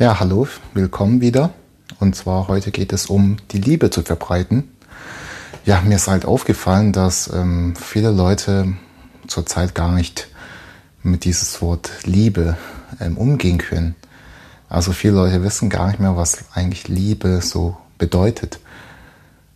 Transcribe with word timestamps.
Ja, 0.00 0.18
hallo, 0.18 0.48
willkommen 0.72 1.20
wieder. 1.20 1.50
Und 1.98 2.16
zwar 2.16 2.48
heute 2.48 2.70
geht 2.70 2.94
es 2.94 3.04
um 3.04 3.36
die 3.50 3.58
Liebe 3.58 3.90
zu 3.90 4.00
verbreiten. 4.00 4.70
Ja, 5.66 5.82
mir 5.82 5.96
ist 5.96 6.08
halt 6.08 6.24
aufgefallen, 6.24 6.94
dass 6.94 7.30
ähm, 7.30 7.76
viele 7.76 8.10
Leute 8.10 8.72
zurzeit 9.26 9.74
gar 9.74 9.92
nicht 9.92 10.28
mit 11.02 11.26
dieses 11.26 11.60
Wort 11.60 11.90
Liebe 12.04 12.56
ähm, 12.98 13.18
umgehen 13.18 13.58
können. 13.58 13.94
Also 14.70 14.92
viele 14.92 15.16
Leute 15.16 15.42
wissen 15.42 15.68
gar 15.68 15.88
nicht 15.88 16.00
mehr, 16.00 16.16
was 16.16 16.46
eigentlich 16.54 16.88
Liebe 16.88 17.42
so 17.42 17.76
bedeutet. 17.98 18.58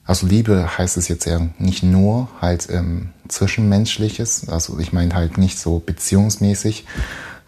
Also 0.05 0.27
Liebe 0.27 0.77
heißt 0.77 0.99
es 0.99 1.09
jetzt 1.09 1.25
ja 1.25 1.41
nicht 1.57 1.83
nur 1.83 2.29
halt 2.43 2.69
ähm, 2.69 3.15
zwischenmenschliches, 3.29 4.51
also 4.51 4.79
ich 4.79 4.93
meine 4.93 5.15
halt 5.15 5.39
nicht 5.39 5.59
so 5.59 5.79
beziehungsmäßig, 5.79 6.85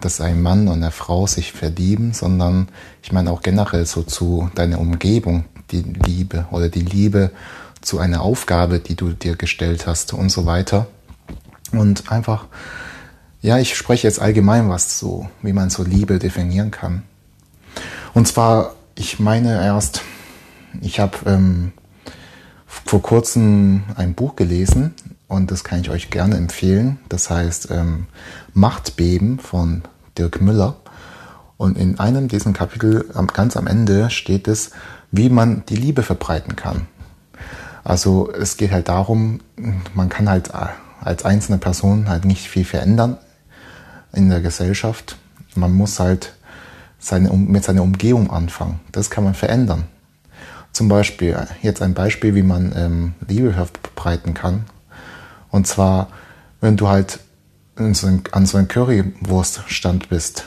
dass 0.00 0.20
ein 0.20 0.42
Mann 0.42 0.68
und 0.68 0.82
eine 0.82 0.90
Frau 0.90 1.26
sich 1.26 1.52
verlieben, 1.52 2.12
sondern 2.12 2.68
ich 3.02 3.12
meine 3.12 3.30
auch 3.30 3.42
generell 3.42 3.86
so 3.86 4.02
zu 4.02 4.50
deiner 4.54 4.78
Umgebung 4.78 5.44
die 5.70 5.82
Liebe 5.82 6.46
oder 6.50 6.68
die 6.68 6.82
Liebe 6.82 7.30
zu 7.80 7.98
einer 7.98 8.22
Aufgabe, 8.22 8.80
die 8.80 8.94
du 8.94 9.12
dir 9.12 9.36
gestellt 9.36 9.86
hast 9.86 10.12
und 10.12 10.30
so 10.30 10.46
weiter. 10.46 10.86
Und 11.72 12.10
einfach, 12.10 12.46
ja, 13.40 13.58
ich 13.58 13.76
spreche 13.76 14.06
jetzt 14.06 14.20
allgemein 14.20 14.68
was 14.68 14.98
so, 14.98 15.28
wie 15.42 15.52
man 15.52 15.70
so 15.70 15.82
Liebe 15.82 16.18
definieren 16.18 16.70
kann. 16.70 17.02
Und 18.14 18.28
zwar, 18.28 18.74
ich 18.94 19.18
meine 19.18 19.62
erst, 19.64 20.02
ich 20.80 21.00
habe 21.00 21.18
ähm, 21.26 21.72
vor 22.66 23.02
kurzem 23.02 23.84
ein 23.96 24.14
Buch 24.14 24.36
gelesen 24.36 24.94
und 25.28 25.50
das 25.50 25.64
kann 25.64 25.80
ich 25.80 25.90
euch 25.90 26.10
gerne 26.10 26.36
empfehlen. 26.36 26.98
Das 27.08 27.30
heißt 27.30 27.70
ähm, 27.70 28.06
Machtbeben 28.54 29.38
von 29.38 29.82
Dirk 30.16 30.40
Müller. 30.40 30.76
Und 31.56 31.78
in 31.78 31.98
einem 31.98 32.28
dieser 32.28 32.52
Kapitel 32.52 33.06
ganz 33.32 33.56
am 33.56 33.66
Ende 33.66 34.10
steht 34.10 34.46
es, 34.46 34.72
wie 35.10 35.30
man 35.30 35.64
die 35.68 35.76
Liebe 35.76 36.02
verbreiten 36.02 36.54
kann. 36.54 36.86
Also 37.82 38.30
es 38.32 38.56
geht 38.56 38.72
halt 38.72 38.88
darum, 38.88 39.40
man 39.94 40.08
kann 40.08 40.28
halt 40.28 40.50
als 41.00 41.24
einzelne 41.24 41.58
Person 41.58 42.08
halt 42.08 42.24
nicht 42.24 42.48
viel 42.48 42.64
verändern 42.64 43.16
in 44.12 44.28
der 44.28 44.40
Gesellschaft. 44.40 45.16
Man 45.54 45.72
muss 45.72 45.98
halt 45.98 46.34
seine, 46.98 47.30
mit 47.30 47.64
seiner 47.64 47.82
Umgebung 47.82 48.30
anfangen. 48.30 48.80
Das 48.92 49.08
kann 49.10 49.24
man 49.24 49.34
verändern. 49.34 49.84
Zum 50.72 50.88
Beispiel, 50.88 51.38
jetzt 51.62 51.80
ein 51.80 51.94
Beispiel, 51.94 52.34
wie 52.34 52.42
man 52.42 52.72
ähm, 52.76 53.14
Liebe 53.26 53.52
verbreiten 53.52 54.34
kann. 54.34 54.66
Und 55.56 55.66
zwar, 55.66 56.08
wenn 56.60 56.76
du 56.76 56.86
halt 56.86 57.18
so 57.76 58.06
ein, 58.06 58.24
an 58.32 58.44
so 58.44 58.58
einem 58.58 58.68
Currywurststand 58.68 60.10
bist 60.10 60.44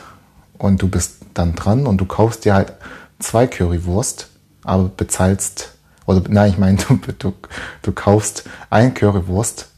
und 0.59 0.83
du 0.83 0.87
bist 0.87 1.15
dann 1.33 1.55
dran 1.55 1.87
und 1.87 1.97
du 1.97 2.05
kaufst 2.05 2.45
dir 2.45 2.53
halt 2.53 2.73
zwei 3.17 3.47
Currywurst, 3.47 4.29
aber 4.63 4.83
bezahlst, 4.83 5.71
oder 6.05 6.21
nein, 6.29 6.51
ich 6.51 6.57
meine, 6.59 6.77
du, 6.87 6.99
du, 7.17 7.33
du 7.81 7.91
kaufst 7.91 8.43
ein 8.69 8.93
Currywurst 8.93 9.69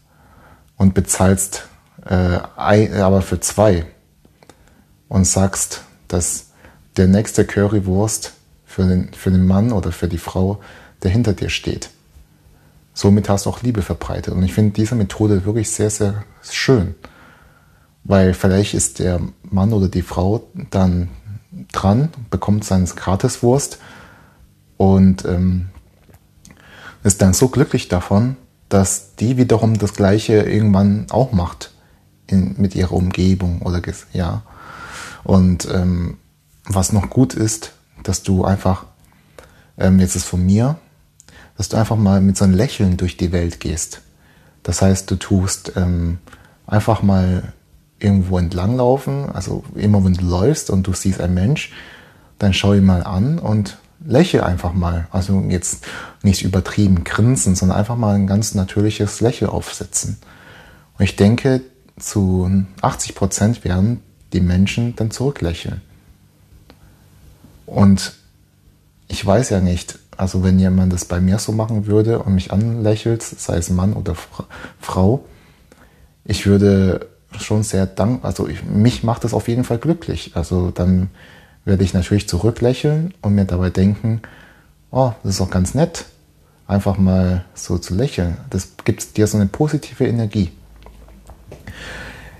und 0.76 0.94
bezahlst 0.94 1.66
äh, 2.06 2.40
ein, 2.58 2.94
aber 2.96 3.22
für 3.22 3.40
zwei 3.40 3.86
und 5.08 5.26
sagst, 5.26 5.84
dass 6.10 6.48
der 6.98 7.08
nächste 7.08 7.46
Currywurst 7.46 8.34
für 8.66 8.84
den, 8.84 9.14
für 9.14 9.32
den 9.32 9.48
Mann 9.48 9.72
oder 9.72 9.94
für 9.94 10.10
die 10.10 10.18
Frau, 10.18 10.60
der 11.04 11.12
hinter 11.12 11.32
dir 11.32 11.50
steht. 11.50 11.90
Somit 12.94 13.30
hast 13.30 13.46
du 13.46 13.50
auch 13.50 13.62
Liebe 13.62 13.82
verbreitet. 13.82 14.34
Und 14.34 14.44
ich 14.44 14.54
finde 14.54 14.72
diese 14.72 14.96
Methode 14.96 15.46
wirklich 15.46 15.70
sehr, 15.70 15.90
sehr 15.90 16.24
schön. 16.42 16.96
Weil 18.04 18.34
vielleicht 18.34 18.74
ist 18.74 19.00
der 19.00 19.22
Mann 19.44 19.74
oder 19.74 19.88
die 19.88 20.02
Frau 20.02 20.48
dann 20.72 21.10
dran, 21.72 22.10
bekommt 22.30 22.64
seine 22.64 22.86
Gratiswurst 22.86 23.80
und 24.78 25.26
ähm, 25.26 25.70
ist 27.04 27.22
dann 27.22 27.34
so 27.34 27.50
glücklich 27.50 27.88
davon, 27.88 28.38
dass 28.70 29.16
die 29.16 29.38
wiederum 29.38 29.78
das 29.78 29.94
Gleiche 29.94 30.42
irgendwann 30.42 31.08
auch 31.12 31.32
macht 31.32 31.72
in, 32.28 32.56
mit 32.58 32.76
ihrer 32.76 32.94
Umgebung 32.94 33.62
oder 33.62 33.82
ja. 34.14 34.44
Und 35.24 35.68
ähm, 35.72 36.18
was 36.66 36.94
noch 36.94 37.10
gut 37.10 37.34
ist, 37.34 37.74
dass 38.04 38.24
du 38.24 38.44
einfach, 38.46 38.86
ähm, 39.78 40.00
jetzt 40.00 40.16
ist 40.16 40.26
von 40.26 40.44
mir, 40.46 40.78
dass 41.62 41.70
du 41.70 41.78
einfach 41.78 41.96
mal 41.96 42.22
mit 42.22 42.36
so 42.38 42.44
einem 42.44 42.56
Lächeln 42.56 42.98
durch 42.98 43.18
die 43.18 43.32
Welt 43.32 43.60
gehst. 43.60 44.02
Das 44.64 44.82
heißt, 44.82 45.12
du 45.12 45.16
tust 45.16 45.74
ähm, 45.76 46.18
einfach 46.66 47.04
mal 47.04 47.54
irgendwo 48.00 48.40
entlanglaufen, 48.40 49.30
also 49.30 49.64
immer 49.76 50.04
wenn 50.04 50.16
du 50.16 50.26
läufst 50.26 50.72
und 50.72 50.88
du 50.88 50.94
siehst 50.94 51.22
einen 51.22 51.36
Mensch, 51.36 51.72
dann 52.40 52.56
schau 52.56 52.74
ihn 52.74 52.84
mal 52.84 53.04
an 53.04 53.38
und 53.38 53.78
lächle 54.04 54.44
einfach 54.44 54.74
mal. 54.74 55.08
Also 55.12 55.40
jetzt 55.50 55.86
nicht 56.24 56.42
übertrieben 56.42 57.04
grinsen, 57.04 57.54
sondern 57.54 57.78
einfach 57.78 57.96
mal 57.96 58.16
ein 58.16 58.26
ganz 58.26 58.56
natürliches 58.56 59.22
Lächeln 59.22 59.52
aufsetzen. 59.52 60.18
Und 60.98 61.04
ich 61.04 61.16
denke, 61.16 61.62
zu 62.00 62.66
80 62.82 63.14
Prozent 63.14 63.64
werden 63.64 64.02
die 64.34 64.42
Menschen 64.42 64.96
dann 64.96 65.12
zurücklächeln. 65.12 65.82
Und 67.68 68.14
ich 69.08 69.24
weiß 69.24 69.52
ja 69.52 69.60
nicht, 69.60 70.00
also 70.18 70.44
wenn 70.44 70.60
jemand 70.60 70.94
das 70.94 71.06
bei 71.06 71.20
mir 71.20 71.40
so 71.40 71.52
machen 71.52 71.88
würde 71.88 72.20
und 72.20 72.36
mich 72.36 72.52
anlächelt, 72.52 73.24
sei 73.24 73.58
es 73.58 73.70
Mann 73.70 73.94
oder 73.94 74.16
Frau, 74.80 75.26
ich 76.26 76.46
würde 76.46 77.08
schon 77.40 77.64
sehr 77.64 77.86
dankbar, 77.86 78.30
also 78.30 78.48
ich, 78.48 78.64
mich 78.64 79.04
macht 79.04 79.24
das 79.24 79.34
auf 79.34 79.48
jeden 79.48 79.64
Fall 79.64 79.78
glücklich. 79.78 80.32
Also 80.36 80.72
dann 80.72 81.10
werde 81.66 81.84
ich 81.84 81.94
natürlich 81.94 82.28
zurücklächeln 82.28 83.14
und 83.22 83.36
mir 83.36 83.46
dabei 83.46 83.70
denken, 83.70 84.22
oh, 84.92 85.14
das 85.24 85.36
ist 85.36 85.42
auch 85.42 85.50
ganz 85.50 85.74
nett, 85.74 86.06
einfach 86.68 86.98
mal 86.98 87.46
so 87.54 87.78
zu 87.78 87.96
lächeln. 87.96 88.38
Das 88.50 88.70
gibt 88.84 89.18
dir 89.18 89.28
so 89.28 89.38
eine 89.38 89.48
positive 89.48 90.06
Energie. 90.06 90.52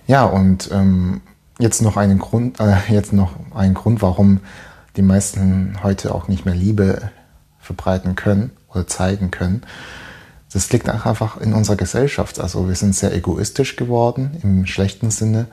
Ja, 0.08 0.26
und 0.26 0.70
ähm, 0.72 1.22
jetzt 1.60 1.82
noch 1.82 1.96
einen 1.96 2.20
Grund, 2.20 2.60
äh, 2.60 2.76
jetzt 2.90 3.14
noch 3.14 3.32
ein 3.56 3.74
Grund, 3.74 4.02
warum 4.02 4.42
die 4.98 5.02
meisten 5.02 5.78
heute 5.84 6.14
auch 6.14 6.28
nicht 6.28 6.46
mehr 6.46 6.56
Liebe 6.56 7.12
verbreiten 7.62 8.16
können 8.16 8.52
oder 8.70 8.88
zeigen 8.88 9.32
können. 9.32 9.64
Das 10.54 10.72
liegt 10.72 10.90
einfach 10.90 11.38
in 11.38 11.54
unserer 11.54 11.78
Gesellschaft. 11.78 12.40
Also 12.40 12.68
wir 12.68 12.76
sind 12.76 12.94
sehr 12.94 13.14
egoistisch 13.14 13.78
geworden 13.78 14.38
im 14.44 14.66
schlechten 14.66 15.10
Sinne. 15.10 15.48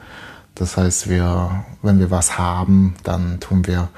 Das 0.55 0.77
heißt, 0.77 1.09
wir, 1.09 1.65
wenn 1.83 2.01
wir 2.01 2.11
was 2.11 2.37
haben, 2.37 2.95
dann 3.05 3.39
tun 3.39 3.67
wir 3.67 3.89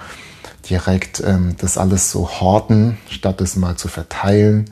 direkt 0.69 1.23
ähm, 1.27 1.57
das 1.59 1.79
alles 1.79 2.11
so 2.11 2.29
horten, 2.29 2.99
statt 3.09 3.41
es 3.41 3.57
mal 3.57 3.77
zu 3.77 3.89
verteilen. 3.89 4.71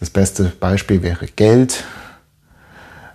Das 0.00 0.10
beste 0.10 0.44
Beispiel 0.44 1.02
wäre 1.02 1.26
Geld. 1.26 1.84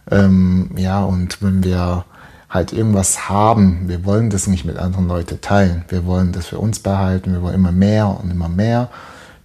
Ähm, 0.10 0.72
ja, 0.78 1.04
und 1.04 1.42
wenn 1.42 1.64
wir 1.64 2.06
halt 2.50 2.74
irgendwas 2.74 3.30
haben, 3.30 3.88
wir 3.88 4.06
wollen 4.06 4.30
das 4.30 4.48
nicht 4.48 4.66
mit 4.66 4.78
anderen 4.78 5.08
Leuten 5.08 5.42
teilen. 5.42 5.86
Wir 5.90 6.06
wollen 6.06 6.32
das 6.32 6.48
für 6.48 6.60
uns 6.60 6.80
behalten, 6.80 7.34
wir 7.34 7.42
wollen 7.42 7.56
immer 7.56 7.72
mehr 7.72 8.08
und 8.08 8.32
immer 8.32 8.50
mehr. 8.50 8.90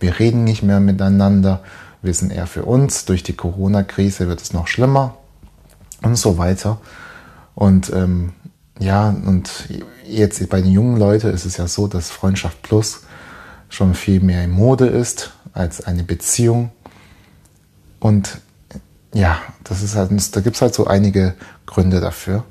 Wir 0.00 0.18
reden 0.18 0.44
nicht 0.44 0.62
mehr 0.62 0.80
miteinander, 0.80 1.60
wir 2.02 2.14
sind 2.14 2.32
eher 2.32 2.46
für 2.46 2.64
uns. 2.64 3.04
Durch 3.04 3.22
die 3.22 3.34
Corona-Krise 3.34 4.28
wird 4.28 4.40
es 4.40 4.52
noch 4.52 4.68
schlimmer 4.68 5.16
und 6.02 6.16
so 6.16 6.38
weiter. 6.38 6.78
Und 7.54 7.90
ähm, 7.92 8.32
ja, 8.78 9.08
und 9.08 9.50
jetzt 10.06 10.46
bei 10.48 10.60
den 10.60 10.70
jungen 10.70 10.98
Leuten 10.98 11.32
ist 11.32 11.46
es 11.46 11.56
ja 11.56 11.66
so, 11.66 11.86
dass 11.86 12.10
Freundschaft 12.10 12.62
Plus 12.62 13.02
schon 13.68 13.94
viel 13.94 14.20
mehr 14.20 14.44
in 14.44 14.50
Mode 14.50 14.86
ist 14.86 15.32
als 15.52 15.84
eine 15.84 16.04
Beziehung. 16.04 16.70
Und 17.98 18.40
ja, 19.14 19.38
das 19.64 19.82
ist 19.82 19.96
halt, 19.96 20.36
da 20.36 20.40
gibt 20.40 20.56
es 20.56 20.62
halt 20.62 20.74
so 20.74 20.86
einige 20.86 21.34
Gründe 21.64 22.00
dafür. 22.00 22.44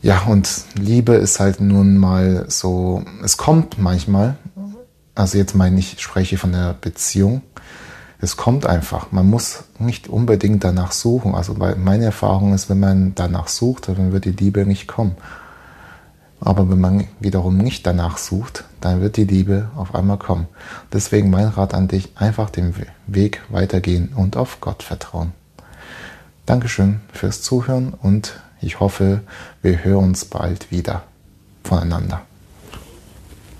Ja, 0.00 0.22
und 0.22 0.48
Liebe 0.74 1.14
ist 1.14 1.40
halt 1.40 1.60
nun 1.60 1.96
mal 1.98 2.46
so, 2.48 3.04
es 3.22 3.36
kommt 3.36 3.78
manchmal, 3.78 4.36
also 5.18 5.36
jetzt 5.36 5.56
meine 5.56 5.80
ich, 5.80 6.00
spreche 6.00 6.38
von 6.38 6.52
der 6.52 6.74
Beziehung, 6.74 7.42
es 8.20 8.36
kommt 8.36 8.66
einfach. 8.66 9.10
Man 9.10 9.28
muss 9.28 9.64
nicht 9.80 10.08
unbedingt 10.08 10.62
danach 10.62 10.92
suchen. 10.92 11.34
Also 11.34 11.54
meine 11.54 12.04
Erfahrung 12.04 12.54
ist, 12.54 12.70
wenn 12.70 12.78
man 12.78 13.14
danach 13.16 13.48
sucht, 13.48 13.88
dann 13.88 14.12
wird 14.12 14.24
die 14.24 14.32
Liebe 14.32 14.64
nicht 14.64 14.86
kommen. 14.86 15.16
Aber 16.40 16.70
wenn 16.70 16.80
man 16.80 17.08
wiederum 17.18 17.58
nicht 17.58 17.84
danach 17.84 18.16
sucht, 18.16 18.64
dann 18.80 19.00
wird 19.00 19.16
die 19.16 19.24
Liebe 19.24 19.70
auf 19.76 19.92
einmal 19.94 20.18
kommen. 20.18 20.46
Deswegen 20.92 21.30
mein 21.30 21.48
Rat 21.48 21.74
an 21.74 21.88
dich, 21.88 22.10
einfach 22.14 22.48
den 22.48 22.74
Weg 23.08 23.42
weitergehen 23.48 24.10
und 24.14 24.36
auf 24.36 24.60
Gott 24.60 24.84
vertrauen. 24.84 25.32
Dankeschön 26.46 27.00
fürs 27.12 27.42
Zuhören 27.42 27.92
und 27.92 28.40
ich 28.60 28.78
hoffe, 28.78 29.22
wir 29.62 29.82
hören 29.82 30.04
uns 30.04 30.24
bald 30.24 30.70
wieder 30.70 31.02
voneinander. 31.64 32.27